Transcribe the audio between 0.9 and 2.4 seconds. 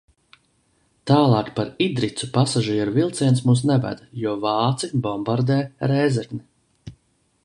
Tālāk par Idricu